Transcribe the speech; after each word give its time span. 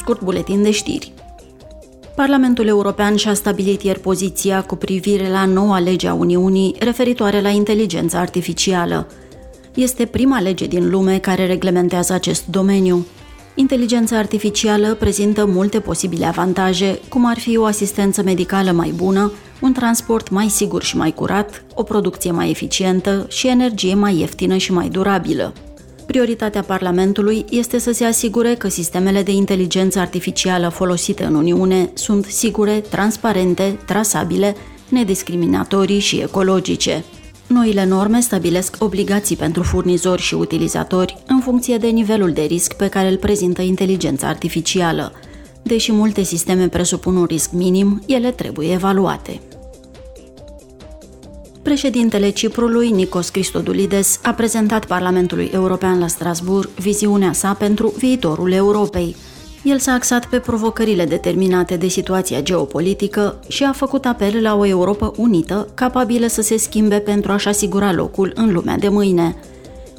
scurt 0.00 0.20
buletin 0.20 0.62
de 0.62 0.70
știri. 0.70 1.12
Parlamentul 2.16 2.66
European 2.66 3.16
și-a 3.16 3.34
stabilit 3.34 3.82
ieri 3.82 4.00
poziția 4.00 4.62
cu 4.62 4.76
privire 4.76 5.28
la 5.28 5.44
noua 5.44 5.78
lege 5.78 6.08
a 6.08 6.14
Uniunii 6.14 6.74
referitoare 6.78 7.40
la 7.40 7.48
inteligența 7.48 8.18
artificială. 8.18 9.06
Este 9.74 10.04
prima 10.04 10.40
lege 10.40 10.66
din 10.66 10.90
lume 10.90 11.18
care 11.18 11.46
reglementează 11.46 12.12
acest 12.12 12.46
domeniu. 12.46 13.06
Inteligența 13.54 14.16
artificială 14.18 14.94
prezintă 14.94 15.46
multe 15.46 15.80
posibile 15.80 16.26
avantaje, 16.26 17.00
cum 17.08 17.26
ar 17.26 17.38
fi 17.38 17.56
o 17.56 17.64
asistență 17.64 18.22
medicală 18.22 18.70
mai 18.70 18.92
bună, 18.96 19.32
un 19.60 19.72
transport 19.72 20.30
mai 20.30 20.48
sigur 20.48 20.82
și 20.82 20.96
mai 20.96 21.12
curat, 21.12 21.64
o 21.74 21.82
producție 21.82 22.30
mai 22.30 22.50
eficientă 22.50 23.26
și 23.28 23.48
energie 23.48 23.94
mai 23.94 24.18
ieftină 24.18 24.56
și 24.56 24.72
mai 24.72 24.88
durabilă. 24.88 25.52
Prioritatea 26.16 26.62
Parlamentului 26.62 27.44
este 27.50 27.78
să 27.78 27.92
se 27.92 28.04
asigure 28.04 28.54
că 28.54 28.68
sistemele 28.68 29.22
de 29.22 29.32
inteligență 29.32 29.98
artificială 29.98 30.68
folosite 30.68 31.24
în 31.24 31.34
Uniune 31.34 31.90
sunt 31.94 32.24
sigure, 32.24 32.80
transparente, 32.80 33.78
trasabile, 33.86 34.56
nediscriminatorii 34.88 35.98
și 35.98 36.16
ecologice. 36.16 37.04
Noile 37.46 37.84
norme 37.84 38.20
stabilesc 38.20 38.76
obligații 38.78 39.36
pentru 39.36 39.62
furnizori 39.62 40.22
și 40.22 40.34
utilizatori 40.34 41.22
în 41.26 41.40
funcție 41.40 41.76
de 41.76 41.88
nivelul 41.88 42.32
de 42.32 42.42
risc 42.42 42.72
pe 42.72 42.88
care 42.88 43.08
îl 43.08 43.16
prezintă 43.16 43.62
inteligența 43.62 44.26
artificială. 44.26 45.12
Deși 45.62 45.92
multe 45.92 46.22
sisteme 46.22 46.68
presupun 46.68 47.16
un 47.16 47.24
risc 47.24 47.50
minim, 47.52 48.02
ele 48.06 48.30
trebuie 48.30 48.72
evaluate. 48.72 49.40
Președintele 51.66 52.30
Ciprului, 52.30 52.90
Nikos 52.90 53.28
Christodoulides, 53.28 54.20
a 54.22 54.32
prezentat 54.32 54.84
Parlamentului 54.84 55.50
European 55.54 55.98
la 55.98 56.06
Strasbourg 56.06 56.68
viziunea 56.68 57.32
sa 57.32 57.54
pentru 57.58 57.94
viitorul 57.98 58.52
Europei. 58.52 59.16
El 59.62 59.78
s-a 59.78 59.92
axat 59.92 60.26
pe 60.26 60.38
provocările 60.38 61.04
determinate 61.04 61.76
de 61.76 61.88
situația 61.88 62.40
geopolitică 62.40 63.40
și 63.48 63.64
a 63.64 63.72
făcut 63.72 64.04
apel 64.04 64.42
la 64.42 64.56
o 64.56 64.66
Europa 64.66 65.12
unită, 65.16 65.68
capabilă 65.74 66.26
să 66.26 66.42
se 66.42 66.56
schimbe 66.56 66.98
pentru 66.98 67.32
a-și 67.32 67.48
asigura 67.48 67.92
locul 67.92 68.32
în 68.34 68.52
lumea 68.52 68.76
de 68.76 68.88
mâine. 68.88 69.36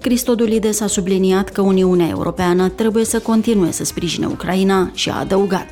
Cristodulides 0.00 0.80
a 0.80 0.86
subliniat 0.86 1.48
că 1.48 1.60
Uniunea 1.60 2.08
Europeană 2.08 2.68
trebuie 2.68 3.04
să 3.04 3.18
continue 3.18 3.70
să 3.70 3.84
sprijine 3.84 4.26
Ucraina 4.26 4.90
și 4.94 5.10
a 5.10 5.18
adăugat. 5.18 5.68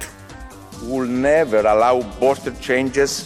Will 0.91 1.09
never 1.11 1.65
allow 1.65 2.05
border 2.19 2.53
changes 2.67 3.25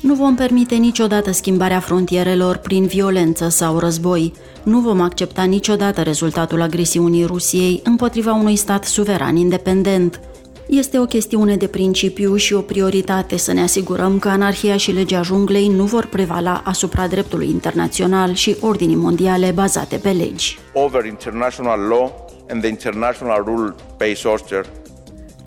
nu 0.00 0.14
vom 0.14 0.34
permite 0.34 0.74
niciodată 0.74 1.32
schimbarea 1.32 1.80
frontierelor 1.80 2.56
prin 2.56 2.86
violență 2.86 3.48
sau 3.48 3.78
război. 3.78 4.32
Nu 4.62 4.80
vom 4.80 5.00
accepta 5.00 5.42
niciodată 5.42 6.02
rezultatul 6.02 6.62
agresiunii 6.62 7.24
Rusiei 7.24 7.80
împotriva 7.84 8.32
unui 8.32 8.56
stat 8.56 8.84
suveran 8.84 9.36
independent. 9.36 10.20
Este 10.66 10.98
o 10.98 11.04
chestiune 11.04 11.56
de 11.56 11.66
principiu 11.66 12.36
și 12.36 12.54
o 12.54 12.60
prioritate 12.60 13.36
să 13.36 13.52
ne 13.52 13.62
asigurăm 13.62 14.18
că 14.18 14.28
anarhia 14.28 14.76
și 14.76 14.92
legea 14.92 15.22
junglei 15.22 15.68
nu 15.68 15.84
vor 15.84 16.06
prevala 16.06 16.62
asupra 16.64 17.06
dreptului 17.06 17.48
internațional 17.48 18.34
și 18.34 18.56
ordinii 18.60 18.96
mondiale 18.96 19.50
bazate 19.54 19.96
pe 19.96 20.10
legi. 20.10 20.58
Over 20.72 21.04
international 21.04 21.80
law 21.80 22.30
and 22.50 22.60
the 22.60 22.68
international 22.68 23.44
rule-based 23.44 24.32
order 24.32 24.66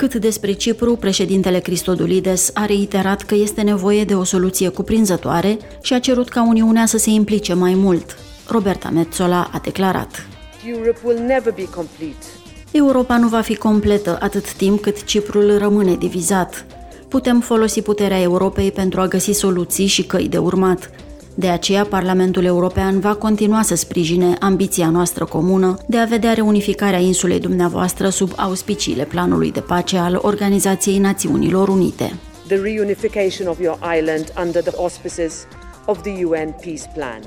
cât 0.07 0.15
despre 0.15 0.51
Cipru, 0.51 0.95
președintele 0.95 1.59
Cristodulides 1.59 2.51
a 2.53 2.65
reiterat 2.65 3.21
că 3.21 3.35
este 3.35 3.61
nevoie 3.61 4.03
de 4.03 4.15
o 4.15 4.23
soluție 4.23 4.69
cuprinzătoare 4.69 5.57
și 5.81 5.93
a 5.93 5.99
cerut 5.99 6.29
ca 6.29 6.47
Uniunea 6.47 6.85
să 6.85 6.97
se 6.97 7.09
implice 7.09 7.53
mai 7.53 7.73
mult. 7.73 8.17
Roberta 8.47 8.89
Metzola 8.89 9.49
a 9.53 9.59
declarat. 9.63 10.27
Europa 12.71 13.17
nu 13.17 13.27
va 13.27 13.41
fi 13.41 13.55
completă 13.55 14.17
atât 14.21 14.53
timp 14.53 14.81
cât 14.81 15.03
Ciprul 15.03 15.57
rămâne 15.57 15.95
divizat. 15.95 16.65
Putem 17.07 17.39
folosi 17.39 17.81
puterea 17.81 18.21
Europei 18.21 18.71
pentru 18.71 19.01
a 19.01 19.07
găsi 19.07 19.31
soluții 19.31 19.87
și 19.87 20.03
căi 20.03 20.27
de 20.27 20.37
urmat. 20.37 20.89
De 21.35 21.47
aceea, 21.47 21.85
Parlamentul 21.85 22.43
European 22.43 22.99
va 22.99 23.15
continua 23.15 23.61
să 23.61 23.75
sprijine 23.75 24.35
ambiția 24.39 24.89
noastră 24.89 25.25
comună 25.25 25.77
de 25.87 25.97
a 25.97 26.05
vedea 26.05 26.33
reunificarea 26.33 26.99
insulei 26.99 27.39
dumneavoastră 27.39 28.09
sub 28.09 28.31
auspiciile 28.35 29.03
planului 29.03 29.51
de 29.51 29.59
pace 29.59 29.97
al 29.97 30.19
Organizației 30.21 30.97
Națiunilor 30.97 31.67
Unite. 31.67 32.13
The 32.47 32.55
reunification 32.55 33.47
of 33.47 33.59
your 33.59 33.77
island 33.99 34.33
under 34.45 34.63
the 34.63 34.73
auspices 34.77 35.33
of 35.85 36.01
the 36.01 36.25
UN 36.25 36.55
Peace 36.61 36.91
Plan. 36.93 37.19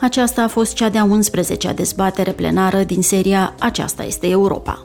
Aceasta 0.00 0.42
a 0.42 0.48
fost 0.48 0.74
cea 0.74 0.88
de-a 0.88 1.08
11-a 1.08 1.72
dezbatere 1.72 2.30
plenară 2.30 2.82
din 2.82 3.02
seria 3.02 3.54
Aceasta 3.58 4.04
este 4.04 4.26
Europa. 4.28 4.84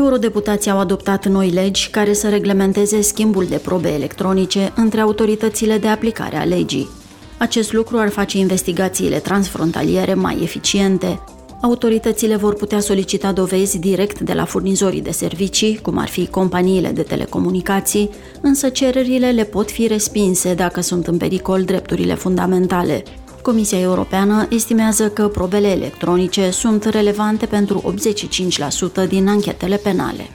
Eurodeputații 0.00 0.70
au 0.70 0.78
adoptat 0.78 1.26
noi 1.26 1.50
legi 1.50 1.90
care 1.90 2.12
să 2.12 2.28
reglementeze 2.28 3.00
schimbul 3.00 3.46
de 3.46 3.56
probe 3.56 3.88
electronice 3.88 4.72
între 4.76 5.00
autoritățile 5.00 5.78
de 5.78 5.88
aplicare 5.88 6.36
a 6.36 6.44
legii. 6.44 6.88
Acest 7.38 7.72
lucru 7.72 7.98
ar 7.98 8.08
face 8.08 8.38
investigațiile 8.38 9.18
transfrontaliere 9.18 10.14
mai 10.14 10.38
eficiente. 10.42 11.20
Autoritățile 11.60 12.36
vor 12.36 12.54
putea 12.54 12.80
solicita 12.80 13.32
dovezi 13.32 13.78
direct 13.78 14.20
de 14.20 14.32
la 14.32 14.44
furnizorii 14.44 15.02
de 15.02 15.10
servicii, 15.10 15.78
cum 15.82 15.98
ar 15.98 16.08
fi 16.08 16.26
companiile 16.26 16.88
de 16.88 17.02
telecomunicații, 17.02 18.10
însă 18.40 18.68
cererile 18.68 19.30
le 19.30 19.44
pot 19.44 19.70
fi 19.70 19.86
respinse 19.86 20.54
dacă 20.54 20.80
sunt 20.80 21.06
în 21.06 21.16
pericol 21.16 21.62
drepturile 21.62 22.14
fundamentale. 22.14 23.02
Comisia 23.42 23.78
Europeană 23.78 24.46
estimează 24.50 25.08
că 25.08 25.28
probele 25.28 25.68
electronice 25.68 26.50
sunt 26.50 26.84
relevante 26.84 27.46
pentru 27.46 27.94
85% 29.04 29.08
din 29.08 29.28
anchetele 29.28 29.76
penale. 29.76 30.28